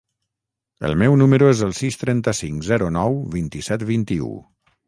El 0.89 0.97
meu 1.01 1.17
número 1.23 1.51
es 1.55 1.61
el 1.67 1.75
sis, 1.81 1.99
trenta-cinc, 2.05 2.67
zero, 2.71 2.91
nou, 2.99 3.23
vint-i-set, 3.39 3.89
vint-i-u. 3.95 4.35